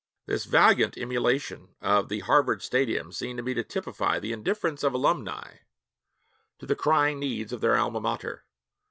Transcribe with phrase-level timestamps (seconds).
[0.25, 4.95] This valiant emulation of the Harvard stadium seemed to me to typify the indifference of
[4.95, 5.57] alumni
[6.57, 8.43] to the crying needs of their alma mater.